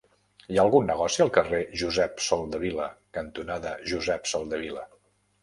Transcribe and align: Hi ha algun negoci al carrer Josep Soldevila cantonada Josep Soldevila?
Hi 0.51 0.55
ha 0.59 0.63
algun 0.67 0.87
negoci 0.91 1.21
al 1.25 1.29
carrer 1.35 1.59
Josep 1.81 2.23
Soldevila 2.29 2.89
cantonada 3.19 3.75
Josep 3.93 4.33
Soldevila? 4.35 4.89